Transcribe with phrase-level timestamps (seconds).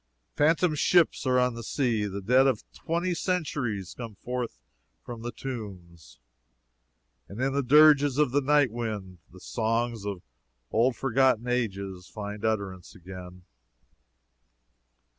[0.35, 4.57] Phantom ships are on the sea, the dead of twenty centuries come forth
[5.05, 6.17] from the tombs,
[7.27, 10.23] and in the dirges of the night wind the songs of
[10.71, 13.43] old forgotten ages find utterance again.